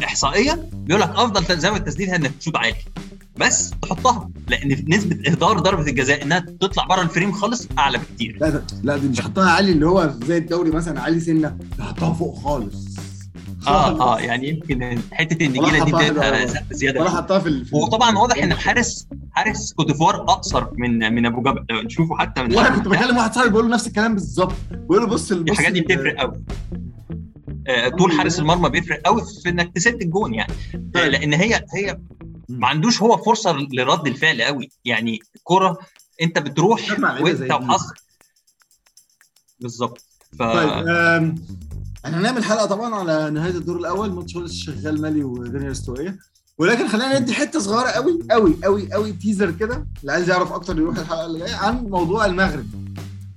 احصائيا 0.04 0.69
بيقول 0.72 1.02
لك 1.02 1.08
أفضل 1.08 1.58
زاويه 1.58 1.78
تسديد 1.78 2.08
إنك 2.08 2.32
تشوط 2.40 2.56
عالي 2.56 2.76
بس 3.40 3.70
تحطها 3.82 4.30
لأن 4.48 4.84
نسبة 4.88 5.30
إهدار 5.30 5.58
ضربة 5.58 5.82
الجزاء 5.90 6.22
إنها 6.22 6.38
تطلع 6.38 6.84
بره 6.84 7.02
ال 7.02 7.07
frame 7.07 7.32
خالص 7.32 7.68
أعلى 7.78 7.98
بكتير. 7.98 8.38
لا 8.40 8.62
لا 8.82 8.96
دي 8.96 9.08
مش 9.08 9.20
حطها 9.20 9.50
عالي 9.50 9.72
اللي 9.72 9.86
هو 9.86 10.14
زي 10.26 10.36
الدوري 10.38 10.70
مثلا 10.70 11.00
عالي 11.00 11.20
سنة 11.20 11.56
ده 11.78 11.84
حطها 11.84 12.12
فوق 12.12 12.38
خالص. 12.38 12.86
آه 13.66 14.00
آه 14.14 14.18
يعني 14.20 14.48
يمكن 14.48 14.98
حتة 15.12 15.46
النجيله 15.46 15.84
دي 15.84 15.92
حطها 15.92 16.64
زيادة 16.70 17.00
ولا 17.00 17.10
حطها 17.10 17.38
في 17.38 17.48
ال- 17.48 17.64
في 17.64 17.76
وطبعا 17.76 18.18
واضح 18.18 18.42
إن 18.42 18.52
الحارس 18.52 19.08
حارس 19.32 19.72
كوت 19.72 19.86
ديفوار 19.86 20.14
أقصر 20.22 20.66
من 20.78 21.14
من 21.14 21.26
أبو 21.26 21.42
جبل. 21.42 21.64
لو 21.70 21.80
نشوفه 21.82 22.16
حتى 22.16 22.42
من 22.42 22.54
وأنا 22.54 22.68
كنت 22.68 22.88
بكلم 22.88 23.16
واحد 23.16 23.34
صاحبي 23.34 23.50
بقول 23.50 23.64
له 23.68 23.74
نفس 23.74 23.86
الكلام 23.86 24.14
بالظبط. 24.14 24.52
بقول 24.72 25.00
له 25.00 25.06
بص 25.06 25.32
الحاجات 25.32 25.72
دي 25.72 25.80
بتفرق 25.80 26.14
قوي 26.20 26.42
آه، 27.68 27.88
طول 27.88 28.12
حارس 28.12 28.38
المرمى 28.38 28.68
بيفرق 28.70 29.00
قوي 29.04 29.22
في 29.42 29.48
إنك 29.48 29.72
تسد 29.74 30.02
الجون 30.02 30.34
يعني. 30.34 30.52
طيب. 30.94 31.12
لأن 31.12 31.34
هي 31.34 31.64
هي 31.75 31.99
ما 32.48 32.68
عندوش 32.68 33.02
هو 33.02 33.16
فرصة 33.16 33.52
لرد 33.72 34.06
الفعل 34.06 34.42
قوي. 34.42 34.70
يعني 34.84 35.18
الكره 35.36 35.78
انت 36.22 36.38
بتروح 36.38 37.00
وانت. 37.00 37.52
وحظك 37.52 37.94
بالظبط. 39.60 40.04
ف 40.38 40.42
طيب 40.42 40.88
إحنا 42.04 42.18
هنعمل 42.18 42.44
حلقة 42.44 42.66
طبعا 42.66 42.94
على 42.94 43.30
نهاية 43.30 43.54
الدور 43.54 43.76
الأول. 43.76 44.12
ماتش 44.12 44.36
هو 44.36 44.46
شغال 44.46 45.00
مالي 45.00 45.24
وغينيا 45.25 45.70
الاستوائية 45.70 46.18
ولكن 46.58 46.88
خلينا 46.88 47.18
ندي 47.18 47.34
حتة 47.34 47.60
صغيرة 47.60 47.88
قوي 47.88 48.18
قوي 48.30 48.56
قوي 48.64 48.92
قوي 48.92 49.12
teaser 49.12 49.50
كده. 49.50 49.86
اللي 50.00 50.12
عايز 50.12 50.30
يعرف 50.30 50.52
أكتر 50.52 50.78
يروح 50.78 50.98
الحلقة 50.98 51.26
اللي 51.26 51.38
جاية 51.38 51.56
عن 51.56 51.76
موضوع 51.76 52.26
المغرب. 52.26 52.86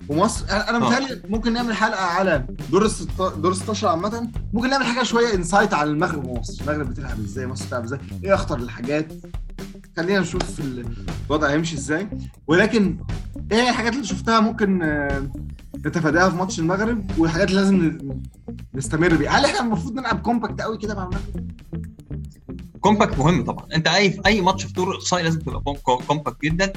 ومصر 0.09 0.45
أنا 0.49 0.75
آه. 0.75 0.79
متهيألي 0.79 1.21
ممكن 1.29 1.53
نعمل 1.53 1.73
حلقة 1.73 2.01
على 2.05 2.45
دور 2.71 2.85
الست... 2.85 3.09
دور 3.21 3.53
16 3.53 3.87
عامة. 3.87 4.31
ممكن 4.53 4.69
نعمل 4.69 4.85
حاجة 4.85 5.03
شوية 5.03 5.33
insight 5.33 5.73
على 5.73 5.89
المغرب 5.89 6.25
ومصر. 6.27 6.63
المغرب 6.63 6.89
بتلعب 6.89 7.19
إزاي؟ 7.19 7.47
مصر 7.47 7.65
بتلعب 7.65 7.83
إزاي؟ 7.83 7.99
إيه 8.23 8.33
أخطر 8.33 8.57
الحاجات؟ 8.59 9.13
خلينا 9.97 10.19
نشوف 10.19 10.59
ال- 10.59 10.85
الوضع 11.27 11.49
هيمشي 11.49 11.75
إزاي. 11.75 12.07
ولكن 12.47 12.97
إيه 13.51 13.69
الحاجات 13.69 13.93
اللي 13.93 14.03
شفتها 14.05 14.39
ممكن 14.39 14.81
آه، 14.83 15.29
نتفاداها 15.85 16.29
في 16.29 16.35
ماتش 16.35 16.59
المغرب 16.59 17.11
والحاجات 17.17 17.49
اللي 17.49 17.61
لازم 17.61 17.97
نستمر 18.73 19.15
بيها؟ 19.15 19.31
هل 19.31 19.45
إحنا 19.45 19.59
المفروض 19.59 19.93
نلعب 19.99 20.21
compact 20.21 20.61
قوي 20.61 20.77
كده 20.77 20.95
مع 20.95 21.03
المغرب؟ 21.03 21.51
compact 22.79 23.17
مهم 23.19 23.43
طبعا. 23.43 23.65
أنت 23.75 23.87
اي 23.87 24.11
في 24.11 24.21
أي 24.25 24.41
ماتش 24.41 24.63
في 24.63 24.73
دور 24.73 24.91
الإقصائي 24.91 25.23
لازم 25.23 25.39
تبقى 25.39 25.59
com- 25.61 25.75
com- 25.77 26.01
compact 26.01 26.41
جدا. 26.41 26.73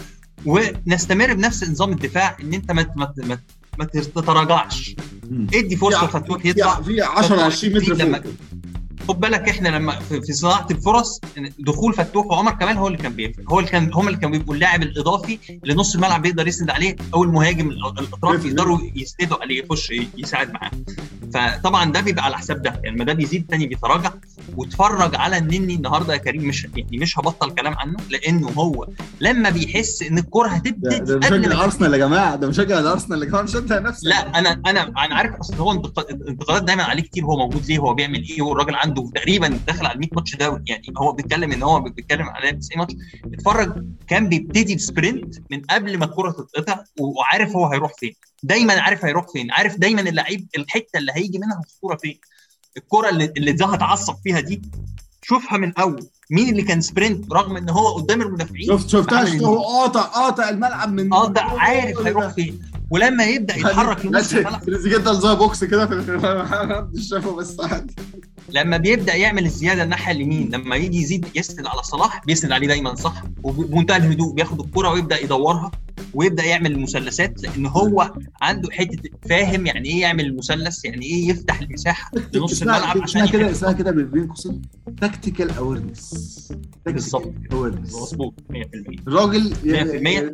ونستمر 0.46 1.32
بنفس 1.34 1.64
نظام 1.70 1.92
الدفاع 1.92 2.36
إن 2.40 2.54
أنت 2.54 2.72
ما 2.72 2.86
ما 2.96 3.12
ما, 3.16 3.38
ما 3.78 3.84
تتراجعش. 3.84 4.94
إدي 5.54 5.76
فرصة 5.76 6.06
في- 6.06 6.12
فتوح 6.12 6.46
يطلع. 6.46 6.74
في 6.80 6.84
في 6.84 7.00
10 7.02 7.40
20 7.40 7.74
متر 7.76 7.94
فوق. 7.96 8.22
خد 9.08 9.20
بالك 9.20 9.48
إحنا 9.48 9.68
لما 9.68 9.98
في 10.00 10.32
صناعة 10.32 10.66
الفرص 10.70 11.20
دخول 11.58 11.94
فتوح 11.94 12.26
وعمر 12.26 12.50
كمال 12.52 12.76
هو 12.76 12.86
اللي 12.86 12.98
كان 12.98 13.12
بيفرق 13.12 13.50
هو 13.52 13.58
اللي 13.58 13.70
كان 13.70 13.90
هم 13.94 14.08
اللي 14.08 14.18
كانوا 14.18 14.38
بيبقوا 14.38 14.54
اللاعب 14.54 14.82
الإضافي 14.82 15.38
اللي 15.62 15.74
نص 15.74 15.94
الملعب 15.94 16.22
بيقدر 16.22 16.48
يسند 16.48 16.70
عليه 16.70 16.96
أو 17.14 17.22
المهاجم 17.24 17.68
ال- 17.70 17.86
الأطراف. 17.98 18.44
يقدروا 18.44 18.78
يسندوا 18.94 19.36
عليه 19.42 19.64
يخش 19.64 19.92
يساعد 20.18 20.52
معاه. 20.52 20.70
فطبعا 21.34 21.92
ده 21.92 22.00
بيبقى 22.00 22.24
على 22.24 22.38
حساب 22.38 22.62
ده. 22.62 22.80
يعني 22.84 22.96
لما 22.96 23.04
ده 23.04 23.12
بيزيد 23.12 23.40
الثاني 23.40 23.66
بيتراجع. 23.66 24.10
واتفرج 24.56 25.16
على 25.16 25.38
النني 25.38 25.74
النهارده 25.74 26.12
يا 26.12 26.18
كريم 26.18 26.42
مش 26.48 26.64
يعني 26.76 26.98
مش 26.98 27.18
هبطل 27.18 27.50
كلام 27.54 27.74
عنه 27.78 27.96
لأنه 28.10 28.48
هو 28.48 28.86
لما 29.20 29.50
بيحس 29.50 30.02
إن 30.02 30.18
الكرة 30.18 30.48
ده 30.48 30.54
هتبتدي 30.54 30.98
ده 30.98 31.14
قبل 31.14 31.18
مشجع 31.18 31.34
الأرسنال 31.52 31.92
يا 31.92 31.98
جماعة 31.98 32.36
ده 32.36 32.48
مشجع 32.48 32.78
الأرسنال 32.78 33.22
يا 33.22 33.26
جماعة 33.28 33.42
مش 33.42 33.56
أنت 33.56 33.72
نفسك. 33.72 34.06
لا 34.06 34.38
أنا 34.38 34.60
أنا 34.66 34.82
أنا 34.82 35.14
عارف 35.14 35.34
أصل 35.34 35.54
هو 35.54 35.72
انتقاد- 35.72 36.22
انتقادات 36.28 36.62
دايما 36.62 36.82
عليه 36.82 37.02
كتير 37.02 37.24
هو 37.24 37.36
موجود 37.36 37.66
ليه 37.66 37.78
هو 37.78 37.94
بيعمل 37.94 38.28
إيه 38.30 38.42
والراجل 38.42 38.74
عنده 38.74 39.10
تقريبا 39.14 39.48
داخل 39.66 39.86
على 39.86 39.98
100 39.98 40.08
ماتش 40.12 40.36
دوري 40.36 40.62
يعني 40.66 40.82
هو 40.98 41.12
بيتكلم 41.12 41.52
إن 41.52 41.62
هو 41.62 41.80
بيتكلم 41.80 42.28
على 42.28 42.52
90 42.52 42.78
ماتش. 42.78 42.94
اتفرج 43.34 43.84
كان 44.08 44.28
بيبتدي 44.28 44.74
ب 44.74 44.83
sprint 44.83 45.34
من 45.50 45.60
قبل 45.70 45.98
ما 45.98 46.04
الكرة 46.04 46.30
تتقطع 46.30 46.84
وعارف 47.00 47.50
هو 47.56 47.66
هيروح 47.66 47.92
فين. 47.98 48.12
دايما 48.42 48.80
عارف 48.80 49.04
هيروح 49.04 49.26
فين 49.32 49.50
عارف 49.50 49.76
دايما 49.76 50.00
اللعيب 50.00 50.46
الحتة 50.56 50.98
اللي 50.98 51.12
هيجي 51.14 51.38
منها 51.38 51.60
الخطوره 51.64 51.96
فين. 51.96 52.20
الكرة 52.76 53.08
اللي 53.08 53.32
اللي 53.36 53.52
ده 53.52 53.66
هتعصب 53.66 54.14
فيها 54.24 54.40
دي 54.40 54.62
شوفها 55.22 55.58
من 55.58 55.78
أول. 55.78 56.06
مين 56.30 56.48
اللي 56.48 56.62
كان 56.62 56.80
sprint 56.80 57.32
رغم 57.32 57.56
إن 57.56 57.70
هو 57.70 57.88
قدام 57.88 58.22
المدافعين؟ 58.22 58.66
شفت 58.66 58.88
شفتها 58.88 59.46
هو 59.46 59.62
قاطع 59.62 60.00
قاطع 60.02 60.48
الملعب 60.48 60.92
من 60.92 61.08
ده 61.08 61.40
عارف 61.40 61.98
هيروح 61.98 62.28
فين. 62.28 62.62
ولما 62.90 63.24
يبدأ 63.24 63.56
يتحرك 63.56 64.06
لنص 64.06 64.32
الملعب 64.32 64.64
ده 65.04 65.12
زي 65.12 65.34
box 65.34 65.64
كده 65.64 65.86
في 65.86 66.16
محدش 66.42 67.08
شافه 67.08 67.34
بس 67.36 67.60
عادي. 67.60 67.94
لما 68.48 68.76
بيبدأ 68.76 69.14
يعمل 69.14 69.44
الزيادة 69.44 69.82
الناحية 69.82 70.12
اليمين 70.12 70.50
لما 70.54 70.76
يجي 70.76 70.98
يزيد 71.02 71.26
يسند 71.34 71.66
على 71.66 71.82
صلاح 71.82 72.24
بيسند 72.26 72.52
عليه 72.52 72.66
دايما 72.66 72.94
صح 72.94 73.22
وبمنتهى 73.42 73.96
الهدوء 73.96 74.34
بياخد 74.34 74.60
الكرة 74.60 74.88
ويبدأ 74.88 75.20
يدورها. 75.22 75.70
ويبدأ 76.14 76.44
يعمل 76.44 76.72
المثلثات 76.72 77.42
لأن 77.42 77.66
هو 77.66 78.12
عنده 78.42 78.70
حتة 78.70 79.10
فاهم 79.28 79.66
يعني 79.66 79.88
إيه 79.88 80.00
يعمل 80.00 80.26
المثلث 80.26 80.84
يعني 80.84 81.06
إيه 81.06 81.28
يفتح 81.28 81.60
المساحة 81.60 82.10
لنص 82.34 82.62
الملعب 82.62 82.82
اسمها 82.82 83.02
عشان 83.02 83.28
كده 83.28 83.50
اسمها 83.50 83.72
كده 83.72 83.90
بين 83.90 84.26
قوسين. 84.26 84.62
tactical 85.00 85.50
awareness 85.50 86.52
بالظبط. 86.86 87.32
مظبوط 87.52 88.34
100% 88.50 88.56
الراجل 89.08 89.54
100%. 89.64 90.32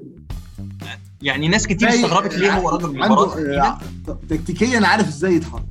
يعني 1.22 1.48
ناس 1.48 1.66
كتير 1.66 1.88
استغربت 1.88 2.34
ليه 2.34 2.52
هو 2.52 2.68
راجل 2.68 2.88
مباراة 2.88 3.34
عنده 3.36 3.78
آه، 4.08 4.20
تكتيكيا 4.28 4.86
عارف 4.86 5.08
إزاي 5.08 5.34
يتحرك. 5.34 5.64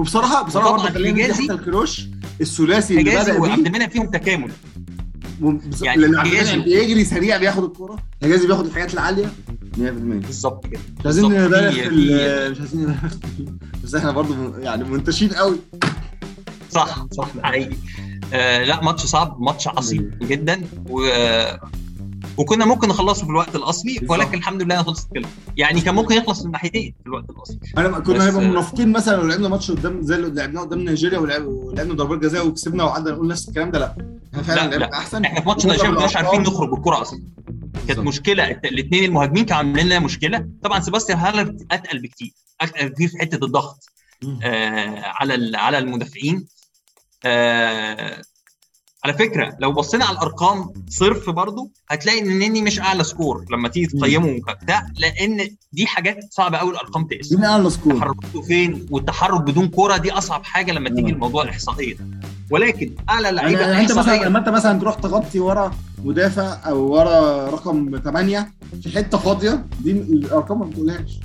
وبصراحه 0.00 0.42
بصراحة 0.42 0.70
برضه 0.70 0.90
خلينا 0.90 1.38
الكروش 1.38 2.08
الثلاثي 2.40 3.00
اللي 3.00 3.10
بدأ 3.22 3.38
وعبد 3.38 3.60
بيه 3.62 3.66
المنعم 3.66 3.88
فيهم 3.88 4.10
تكامل. 4.10 4.50
يعني 5.82 6.02
لأن 6.06 6.62
بيجري 6.62 7.04
سريع 7.04 7.36
بياخد 7.36 7.64
الكورة. 7.64 7.96
حجازي 8.22 8.46
بياخد 8.46 8.66
الحاجات 8.66 8.94
العالية. 8.94 9.26
100% 9.76 9.80
بالظبط 10.26 10.66
كده. 10.66 10.80
مش 10.98 11.04
عايزين. 11.06 11.24
نبالغ 11.24 11.70
في- 11.70 12.48
مش 12.50 12.60
عايزين 12.60 12.80
نبالغ 12.82 13.14
بس 13.84 13.94
إحنا 13.94 14.10
برضه 14.10 14.58
يعني 14.58 14.84
منتشين 14.84 15.28
قوي. 15.32 15.56
صح 16.70 17.06
صح 17.12 17.28
حقيقي. 17.42 17.76
آه 18.32 18.64
لا 18.64 18.82
ماتش 18.84 19.02
صعب 19.06 19.40
ماتش 19.40 19.68
عصيب 19.68 20.18
جدا. 20.22 20.62
و 20.90 21.00
وكنا 22.36 22.64
ممكن 22.64 22.88
نخلصه 22.88 23.24
في 23.24 23.30
الوقت 23.30 23.56
الأصلي. 23.56 24.00
ولكن 24.08 24.38
الحمد 24.38 24.62
لله 24.62 24.82
خلصت 24.82 25.08
كده. 25.14 25.28
يعني 25.56 25.80
كان 25.80 25.94
ممكن 25.94 26.14
يخلص 26.14 26.44
من 26.44 26.50
ناحيتين 26.50 26.94
في 27.00 27.06
الوقت 27.06 27.30
الأصلي. 27.30 27.58
أنا 27.78 27.98
كنا 27.98 28.26
هيبقى 28.26 28.40
منافقين 28.44 28.92
مثلا 28.92 29.16
لو 29.16 29.26
لعبنا 29.28 29.48
ماتش 29.48 29.70
قدام 29.70 30.02
زي 30.02 30.14
اللي 30.16 30.30
لعبناه 30.30 30.60
قدام 30.60 30.78
نيجيريا 30.78 31.18
ولعب- 31.18 31.46
ولعبنا 31.46 31.94
ضربات 31.94 32.18
جزاء 32.18 32.46
وكسبنا 32.46 32.84
وقعدنا 32.84 33.10
نقول 33.10 33.28
نفس 33.28 33.48
الكلام 33.48 33.70
ده 33.70 33.78
لا. 33.78 34.19
فعلا 34.32 34.70
لا، 34.70 34.76
لا. 34.76 34.92
أحسن. 34.92 35.24
إحنا 35.24 35.40
في 35.40 35.48
ماتش 35.48 35.66
نيجيريا 35.66 35.90
ما 35.90 35.96
كناش 35.96 36.16
عارفين 36.16 36.40
نخرج 36.42 36.68
بالكرة 36.70 37.02
أصلا. 37.02 37.22
كانت. 37.88 37.98
مشكلة. 37.98 38.50
الاثنين 38.50 39.04
المهاجمين 39.04 39.44
كانوا 39.44 39.56
عاملين 39.58 39.86
لنا 39.86 39.98
مشكلة. 39.98 40.48
طبعا 40.62 40.80
سيباستيان 40.80 41.18
هالر 41.18 41.56
أتقل 41.70 41.98
بكتير. 42.02 42.32
أتقل 42.60 42.88
بكتير 42.88 43.08
في 43.08 43.18
حتة 43.18 43.44
الضغط 43.44 43.84
آه 44.42 45.00
على 45.04 45.56
على 45.58 45.78
المدافعين. 45.78 46.46
آه 47.24 48.22
على 49.04 49.12
فكرة 49.14 49.56
لو 49.60 49.72
بصينا 49.72 50.04
على 50.04 50.14
الأرقام 50.16 50.72
صرف 50.88 51.30
برضو 51.30 51.72
هتلاقي 51.88 52.20
إن 52.20 52.30
النني 52.30 52.62
مش 52.62 52.80
أعلى 52.80 53.04
score 53.04 53.44
لما 53.50 53.68
تيجي 53.68 53.86
تقيمه 53.86 54.38
كبتاع 54.40 54.86
لأن 54.98 55.56
دي 55.72 55.86
حاجات 55.86 56.18
صعبة 56.30 56.58
قوي 56.58 56.70
الأرقام 56.70 57.04
تقيس 57.04 57.32
مين 57.32 57.44
أعلى 57.44 57.70
score؟ 57.70 57.96
تحركته 57.96 58.42
فين 58.42 58.86
والتحرك 58.90 59.40
بدون 59.40 59.68
كورة 59.68 59.96
دي 59.96 60.12
أصعب 60.12 60.44
حاجة 60.44 60.72
لما 60.72 60.88
تيجي. 60.88 61.10
الموضوع 61.12 61.42
الإحصائية. 61.42 61.96
ولكن 62.50 62.94
أعلى 63.10 63.24
يعني 63.24 63.36
لعيبة 63.36 63.60
يعني 63.60 63.80
أنت 63.80 63.92
مثلا 63.92 64.24
لما 64.24 64.38
أنت 64.38 64.48
مثلا 64.48 64.80
تروح 64.80 64.94
تغطي 64.94 65.40
ورا 65.40 65.70
مدافع 66.04 66.58
أو 66.70 66.92
ورا 66.92 67.46
رقم 67.50 68.00
8 68.04 68.52
في 68.82 68.90
حتة 68.90 69.18
فاضية 69.18 69.66
دي 69.80 69.92
الأرقام 69.92 70.58
ما 70.58 70.66
بتقولهاش. 70.66 71.20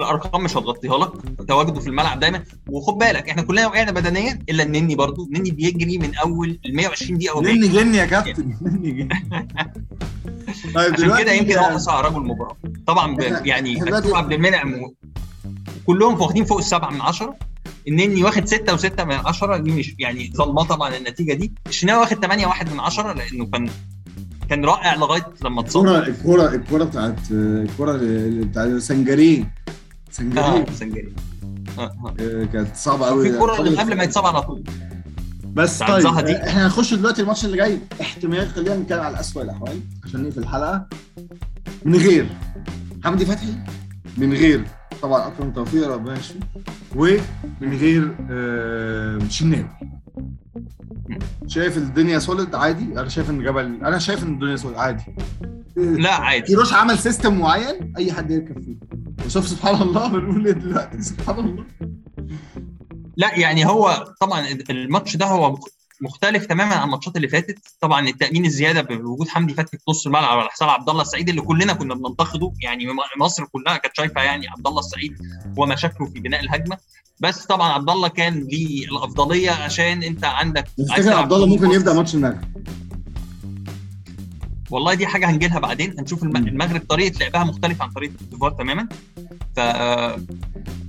الأرقام 0.00 0.44
مش 0.44 0.56
هتغطيها 0.56 0.98
لك. 0.98 1.10
تواجده 1.48 1.80
في 1.80 1.86
الملعب 1.86 2.20
دايما. 2.20 2.42
وخد 2.70 2.98
بالك 2.98 3.28
إحنا 3.28 3.42
كلنا 3.42 3.66
وقعنا 3.66 3.90
بدنيا 3.90 4.38
إلا 4.48 4.62
النني 4.62 4.94
برضو. 4.94 5.24
النني 5.24 5.50
بيجري 5.50 5.98
من 5.98 6.14
أول 6.14 6.58
ال 6.66 6.76
120 6.76 7.18
دقيقة 7.18 7.36
وبيجري. 7.36 7.58
نني 7.58 7.68
جن 7.68 7.94
يا 7.94 8.04
كابتن. 8.06 8.56
نني 8.62 8.90
جن 8.90 9.08
طيب 10.74 10.92
عشان 10.92 11.16
كده 11.18 11.32
يمكن 11.32 11.58
هو 11.58 11.76
اسرع 11.76 12.00
رجل 12.00 12.16
المباراه 12.16 12.56
طبعا 12.86 13.16
يعني 13.22 13.82
عبد 14.14 14.32
المنعم 14.32 14.74
كلهم 15.86 16.20
واخدين 16.20 16.44
فوق 16.44 16.58
السبعة 16.58 16.90
من 16.90 17.00
عشرة. 17.00 17.36
النني 17.88 18.24
واخد 18.24 18.44
ستة 18.44 18.74
وستة 18.74 19.04
من 19.04 19.14
عشرة 19.14 19.56
دي 19.56 19.70
مش 19.70 19.94
يعني 19.98 20.32
ظلمه 20.36 20.64
طبعا 20.64 20.96
النتيجة 20.96 21.32
دي. 21.32 21.52
الشناوي 21.66 22.00
واخد 22.00 22.16
8 22.16 22.46
واحد 22.46 22.72
من 22.72 22.80
عشرة 22.80 23.12
لأنه 23.12 23.46
كان 23.46 23.70
كان 24.50 24.64
رائع 24.64 24.94
لغاية 24.94 25.26
لما 25.44 25.60
اتصاب. 25.60 25.86
الكرة 25.86 26.08
الكرة 26.08 26.54
الكرة 26.54 26.84
بتاعت 26.84 27.30
اللي 27.30 28.44
بتاعت 28.44 28.68
سنجاري 28.68 29.46
سنجاري 30.10 30.46
آه 30.46 30.64
سنجري 30.72 31.12
آه، 31.78 31.82
آه. 31.82 32.14
آه، 32.20 32.44
كانت 32.44 32.76
صعبة 32.76 33.06
قوي 33.06 33.30
في 33.32 33.38
كوره 33.38 33.52
قبل 33.54 33.96
ما 33.96 34.02
يتصاب 34.04 34.26
على 34.26 34.42
طول. 34.42 34.64
بس 35.52 35.78
طيب 35.82 36.24
دي. 36.24 36.36
إحنا 36.36 36.66
هنخش 36.66 36.94
دلوقتي 36.94 37.22
الماتش 37.22 37.44
اللي 37.44 37.56
جاي. 37.56 37.78
احتمال 38.00 38.48
خلينا 38.48 38.76
نتكلم 38.76 39.00
على 39.00 39.20
اسوء 39.20 39.42
الأحوال 39.42 39.80
عشان 40.04 40.22
نقفل 40.22 40.38
الحلقة. 40.40 40.86
من 41.84 41.96
غير 41.96 42.26
حمدي 43.04 43.26
فتحي 43.26 43.54
من 44.16 44.32
غير 44.32 44.64
طبعا 45.02 45.28
أكرم 45.28 45.52
توفيق 45.52 45.88
ربنا 45.88 46.18
يشفيه. 46.18 46.40
ومن 46.96 47.78
غير 47.80 48.16
آه، 48.30 49.18
شناوي. 49.28 49.68
شايف 51.46 51.76
الدنيا 51.76 52.18
solid 52.18 52.54
عادي. 52.54 52.84
أنا 53.00 53.08
شايف 53.08 53.30
إن 53.30 53.42
جبل 53.42 53.64
أنا 53.84 53.98
شايف 53.98 54.24
إن 54.24 54.32
الدنيا 54.32 54.56
solid 54.56 54.78
عادي. 54.78 55.04
لا 55.76 56.14
عادي. 56.14 56.46
كيروش 56.46 56.72
عمل 56.74 56.98
system 56.98 57.38
معين 57.38 57.92
أي 57.96 58.12
حد 58.12 58.30
يركب 58.30 58.62
فيه. 58.62 58.76
وشوف 59.26 59.48
سبحان 59.48 59.82
الله 59.82 60.08
بنقول 60.08 60.46
إيه 60.46 60.52
دلوقتي؟ 60.52 61.02
سبحان 61.02 61.38
الله. 61.38 61.64
لا 63.16 63.38
يعني 63.38 63.66
هو 63.66 64.14
طبعا 64.20 64.46
الماتش 64.70 65.16
ده 65.16 65.26
هو 65.26 65.58
مختلف 66.00 66.46
تماما 66.46 66.74
عن 66.74 66.84
الماتشات 66.84 67.16
اللي 67.16 67.28
فاتت. 67.28 67.58
طبعا 67.80 68.08
التأمين 68.08 68.44
الزيادة 68.44 68.82
بوجود 68.82 69.28
حمدي 69.28 69.54
فتحي 69.54 69.76
في 69.76 69.84
نص 69.88 70.06
الملعب 70.06 70.38
على 70.38 70.48
حساب 70.48 70.68
عبد 70.68 70.88
الله 70.88 71.02
السعيد 71.02 71.28
اللي 71.28 71.40
كلنا 71.40 71.72
كنا 71.72 71.94
بننتقده. 71.94 72.52
يعني 72.62 72.86
مصر 73.18 73.44
كلها 73.44 73.76
كانت 73.76 73.96
شايفة 73.96 74.22
يعني 74.22 74.48
عبد 74.48 74.66
الله 74.66 74.80
السعيد 74.80 75.18
ومشاكله 75.56 76.06
في 76.06 76.20
بناء 76.20 76.40
الهجمة. 76.40 76.78
بس 77.20 77.46
طبعا 77.46 77.72
عبد 77.72 77.90
الله 77.90 78.08
كان 78.08 78.46
ليه 78.50 78.84
الأفضلية 78.84 79.50
عشان 79.50 80.02
أنت 80.02 80.24
عندك 80.24 80.68
تفتكر 80.78 81.12
عبد 81.12 81.32
الله 81.32 81.46
ممكن. 81.46 81.70
يبدأ 81.70 81.92
ماتش 81.92 82.14
المغرب؟ 82.14 82.44
والله 84.70 84.94
دي 84.94 85.06
حاجة 85.06 85.30
هنجيلها 85.30 85.58
بعدين. 85.58 85.94
هنشوف. 85.98 86.22
المغرب 86.22 86.80
طريقة 86.88 87.18
لعبها 87.20 87.44
مختلفة 87.44 87.84
عن 87.84 87.90
طريقة 87.90 88.12
الديفوار 88.20 88.50
تماما. 88.50 88.88
ف 89.56 89.60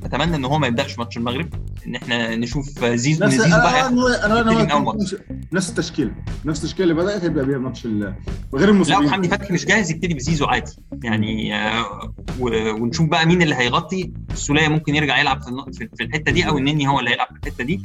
أتمنى 0.05 0.35
إن 0.35 0.45
هو 0.45 0.59
ما 0.59 0.67
يبدأش 0.67 0.99
ماتش 0.99 1.17
المغرب. 1.17 1.49
إن 1.87 1.95
إحنا 1.95 2.35
نشوف 2.35 2.85
زيزو 2.85 3.23
ان 3.25 3.27
نفس 3.29 3.37
زيزو 3.37 3.49
بقى 3.57 3.87
أنا 3.87 4.25
أنا, 4.41 4.51
أنا. 4.77 4.93
نفس 5.53 5.69
التشكيلة. 5.69 6.11
نفس 6.45 6.63
التشكيلة 6.63 6.91
اللي 6.91 7.03
بدأت 7.03 7.23
هيبدأ 7.23 7.43
بيها 7.43 7.57
ماتش 7.57 7.85
ال- 7.85 8.15
وغير 8.51 8.73
لا 8.73 8.97
وحمدي 9.07 9.27
فتحي 9.27 9.53
مش 9.53 9.65
جاهز 9.65 9.91
يبتدي 9.91 10.13
بزيزو 10.13 10.45
عادي. 10.45 10.71
يعني 11.03 11.55
آه، 11.55 12.13
ونشوف 12.39 13.07
بقى 13.09 13.25
مين 13.25 13.41
اللي 13.41 13.55
هيغطي. 13.55 14.11
السوليه 14.31 14.67
ممكن 14.67 14.95
يرجع 14.95 15.19
يلعب 15.19 15.41
في 15.97 16.03
الحتة 16.03 16.31
دي 16.31 16.47
أو 16.47 16.57
النني 16.57 16.87
هو 16.87 16.99
اللي 16.99 17.11
هيلعب 17.11 17.27
في 17.27 17.47
الحتة 17.47 17.63
دي. 17.63 17.81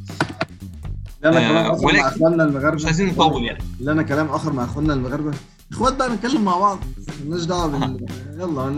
لا 1.22 1.28
أنا 1.30 1.66
آه، 1.66 1.78
كلام 1.78 1.96
آخر 1.96 1.96
مع 2.02 2.08
إخواننا 2.08 2.44
مش 2.44 2.50
المغاربه 2.50 2.86
عايزين 2.86 3.08
نطول 3.08 3.44
يعني. 3.44 3.58
لا 3.80 3.92
أنا 3.92 4.02
كلام 4.02 4.26
آخر 4.28 4.52
مع 4.52 4.64
إخواننا 4.64 4.94
المغاربة. 4.94 5.32
اخوات 5.75 5.97
بقى 5.97 6.11
نتكلم 6.14 6.45
مع 6.45 6.59
بعض. 6.59 6.78
مالناش 7.21 7.45
دعوة 7.45 7.66
بال 7.66 8.07
يلا. 8.40 8.69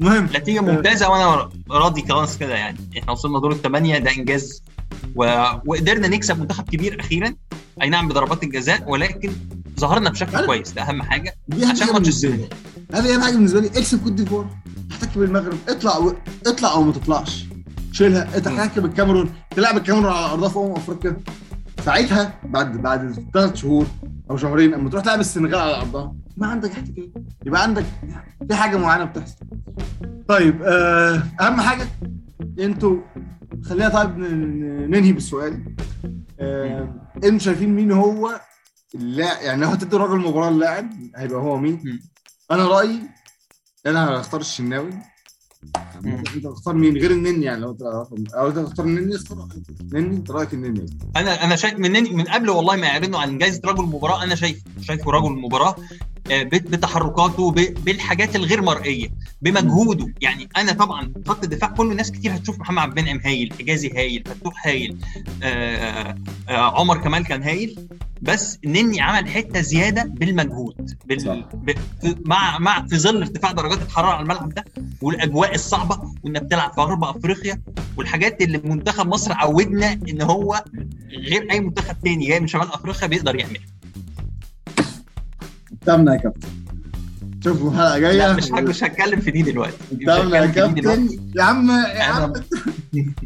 المهم 0.00 0.24
نتيجه 0.36 0.60
ممتازة 0.60 1.08
وأنا 1.10 1.48
راضي 1.70 2.04
خلاص 2.08 2.38
كده 2.38 2.54
يعني. 2.54 2.78
إحنا 2.98 3.12
وصلنا 3.12 3.38
دور 3.38 3.52
الثمانيه 3.52 3.98
ده 3.98 4.10
إنجاز. 4.10 4.62
و... 5.16 5.44
وقدرنا 5.66 6.08
نكسب 6.08 6.40
منتخب 6.40 6.64
كبير 6.64 7.00
أخيرا. 7.00 7.34
أي 7.82 7.88
نعم 7.88 8.08
بضربات 8.08 8.42
الجزاء 8.42 8.90
ولكن 8.90 9.32
ظهرنا 9.80 10.10
بشكل 10.10 10.46
كويس. 10.46 10.72
ده 10.72 10.82
أهم 10.82 11.02
حاجة. 11.02 11.34
عشان 11.70 11.92
ماتش 11.92 12.24
لي. 12.24 12.48
هذه 12.94 13.14
أهم 13.14 13.22
حاجة 13.22 13.34
بالنسبة 13.34 13.60
لي. 13.60 13.66
اكسب 13.66 14.02
كوت 14.02 14.12
ديفوار 14.12 14.46
احتك 14.92 15.18
بالمغرب. 15.18 15.58
اطلع 15.68 15.98
و... 15.98 16.14
اطلع 16.46 16.72
أو 16.72 16.82
ما 16.82 16.92
تطلعش. 16.92 17.44
شيلها. 17.92 18.38
تحتك 18.38 18.78
بالكاميرون 18.78 19.32
تلعب 19.56 19.76
الكاميرون 19.76 20.12
على 20.12 20.32
أرضها 20.32 20.48
في 20.48 20.58
أمم 20.58 20.72
أفريقيا. 20.72 21.16
ساعتها 21.84 22.40
بعد 22.44 22.82
بعد 22.82 23.26
ثلاث 23.34 23.54
شهور 23.56 23.86
أو 24.30 24.36
شهرين. 24.36 24.74
أما 24.74 24.90
تروح 24.90 25.04
تلعب 25.04 25.20
السنغال 25.20 25.54
على 25.54 25.76
أرضها 25.76 26.14
ما 26.36 26.46
عندك 26.46 26.70
احتكاك 26.70 27.10
يبقى 27.46 27.62
عندك 27.62 27.84
في 28.48 28.54
حاجة 28.54 28.76
معينة 28.76 29.04
بتحصل. 29.04 29.46
طيب 30.28 30.62
آه 30.62 31.22
أهم 31.40 31.60
حاجة 31.60 31.88
أنتوا 32.58 32.96
خلينا 33.64 33.88
طيب 33.88 34.18
ننهي 34.90 35.12
بالسؤال. 35.12 35.74
آه، 36.40 36.94
أنتوا 37.24 37.38
شايفين 37.38 37.76
مين 37.76 37.92
هو 37.92 38.40
اللاعب 38.94 39.42
يعني 39.42 39.62
لو 39.62 39.68
هتدي 39.68 39.96
راجل 39.96 40.14
المباراه 40.14 40.48
اللاعب 40.48 40.90
هيبقى 41.16 41.40
هو 41.40 41.56
مين؟ 41.56 42.00
أنا 42.50 42.66
رأيي 42.66 43.00
أنا 43.86 44.20
هختار 44.20 44.40
الشناوي. 44.40 44.90
أنت 46.04 46.46
هتختار 46.46 46.74
مين 46.74 46.96
غير 46.96 47.10
النني 47.10 47.44
يعني 47.44 47.60
لو 47.60 47.70
انت 47.70 47.82
أو 48.34 48.48
أنت 48.48 48.58
هتختار 48.58 48.86
النني 48.86 49.16
اختار 49.16 49.48
نني 49.92 50.16
أنت 50.16 50.30
رأيك 50.30 50.54
النني؟ 50.54 50.86
أنا 51.16 51.44
أنا 51.44 51.56
شايف 51.56 51.74
من 51.78 51.92
من 52.16 52.24
قبل 52.24 52.50
والله 52.50 52.76
ما 52.76 52.86
يعلنوا 52.86 53.20
عن 53.20 53.38
جائزه 53.38 53.60
رجل 53.64 53.84
المباراه 53.84 54.22
أنا 54.24 54.34
شايف 54.34 54.62
شايفه 54.80 55.10
رجل 55.10 55.26
المباراه 55.26 55.76
آه، 56.30 56.42
بت- 56.42 56.68
بتحركاته 56.70 57.50
بالحاجات 57.52 58.36
الغير 58.36 58.62
مرئية 58.62 59.08
بمجهوده. 59.42 60.14
يعني 60.20 60.48
أنا 60.56 60.72
طبعا 60.72 61.12
خط 61.26 61.44
الدفاع 61.44 61.70
كله 61.70 61.94
ناس 61.94 62.12
كتير 62.12 62.34
هتشوف 62.34 62.58
محمد 62.58 62.78
عبد 62.78 62.98
المنعم 62.98 63.20
هايل 63.24 63.52
حجازي 63.58 63.90
هايل 63.96 64.24
فتوح 64.26 64.66
هايل 64.66 64.98
آه، 65.42 66.16
آه، 66.48 66.52
عمر 66.80 66.98
كمال 66.98 67.24
كان 67.24 67.42
هايل. 67.42 67.88
بس 68.22 68.58
نني 68.64 69.00
عمل 69.00 69.28
حتة 69.28 69.60
زيادة 69.60 70.02
بالمجهود 70.04 70.90
صح. 71.18 71.32
بال... 71.54 71.74
ب... 72.02 72.28
مع 72.28 72.58
مع 72.58 72.86
في 72.86 72.98
ظل 72.98 73.16
ارتفاع 73.22 73.52
درجات 73.52 73.82
الحرارة 73.82 74.12
على 74.12 74.22
الملعب 74.22 74.54
ده 74.54 74.64
والأجواء 75.02 75.54
الصعبة 75.54 75.98
وإنك 76.22 76.42
بتلعب 76.42 76.72
في 76.72 76.80
غرب 76.80 77.04
أفريقيا 77.04 77.62
والحاجات 77.96 78.42
اللي 78.42 78.60
منتخب 78.64 79.06
مصر 79.06 79.32
عودنا 79.32 79.92
إن 79.92 80.22
هو 80.22 80.64
غير 81.28 81.50
أي 81.50 81.60
منتخب 81.60 81.96
تاني 82.04 82.26
جاي 82.26 82.40
من 82.40 82.46
شمال 82.46 82.72
أفريقيا 82.72 83.08
بيقدر 83.08 83.36
يعملها 83.36 83.62
تمنا 85.86 86.12
يا 86.14 86.18
كابتن. 86.18 86.48
شوفوا 87.44 87.70
الحلقة 87.70 87.98
جاية. 87.98 88.12
لا 88.12 88.32
مش 88.32 88.50
مش 88.50 88.84
هتكلم 88.84 89.20
في 89.20 89.30
دي 89.30 89.42
دلوقتي. 89.42 89.76
تمنا 90.06 90.36
يا. 90.38 90.46
كابتن. 90.46 91.08
يا 91.36 91.42
عم 91.42 91.70
يا 91.70 92.02
عم. 92.02 92.32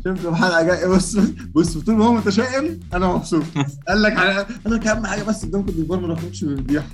شوفوا 0.04 0.30
الحلقة 0.30 0.62
جاية 0.62 0.87
بص 0.87 1.16
بص 1.54 1.78
طول 1.78 1.94
ما 1.94 2.04
هو 2.04 2.12
متشائم؟ 2.12 2.80
أنا 2.94 3.06
مبسوط. 3.14 3.42
قال 3.88 4.02
لك 4.02 4.12
قال 4.18 4.75
لك 4.75 4.87
اهم 4.87 5.06
حاجة 5.06 5.23
بس 5.23 5.44
قدامكم 5.44 5.68
الديفار 5.68 6.00
ما 6.00 6.08
نخرجش 6.08 6.44
من 6.44 6.52
الفضيحه 6.52 6.87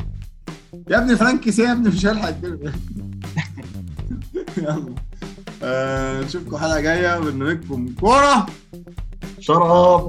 يا 0.91 0.99
ابني 0.99 1.17
فرانكي 1.17 1.53
سي 1.53 1.63
يا 1.63 1.73
ابني 1.73 1.89
مش 1.89 2.07
هيلحق 2.07 2.29
الدنيا 2.29 2.73
يلا. 4.59 4.95
آه، 5.63 6.21
نشوفكم 6.25 6.57
حلقة 6.57 6.81
جاية. 6.81 7.19
برنامجكم 7.19 7.95
كورة. 8.01 8.47
شرف. 9.41 10.03